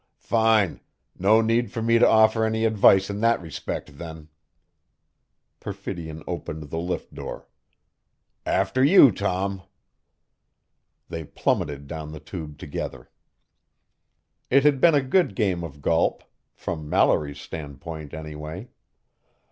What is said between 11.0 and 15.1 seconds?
They plummeted down the tube together. It had been a